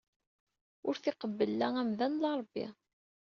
[0.87, 2.65] Ur t-iqebbel la amdan la Rebbi.